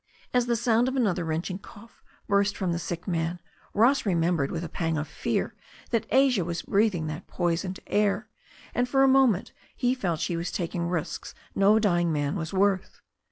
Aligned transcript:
As 0.33 0.47
the 0.47 0.55
sound 0.55 0.87
of 0.87 0.95
another 0.95 1.23
wrenching 1.23 1.59
cough 1.59 2.01
burst 2.27 2.57
from 2.57 2.71
the 2.71 2.79
sick 2.79 3.07
man, 3.07 3.39
Ross 3.75 4.03
remembered 4.03 4.49
with 4.49 4.63
a 4.63 4.67
pang 4.67 4.97
of 4.97 5.07
fear 5.07 5.53
that 5.91 6.07
Asia 6.09 6.43
was 6.43 6.63
breathing 6.63 7.05
that 7.05 7.27
poisoned 7.27 7.79
air, 7.85 8.27
and 8.73 8.89
for 8.89 9.03
a 9.03 9.07
moment 9.07 9.51
he 9.75 9.93
felt 9.93 10.19
she 10.19 10.35
was 10.35 10.51
taking 10.51 10.87
risks 10.89 11.35
no 11.53 11.77
dying 11.77 12.11
man 12.11 12.35
was 12.35 12.51
worth. 12.51 12.99